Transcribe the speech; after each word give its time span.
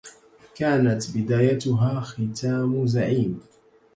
كانت 0.55 1.17
بدايتها 1.17 1.99
ختام 2.01 2.87
زعيم 2.87 3.39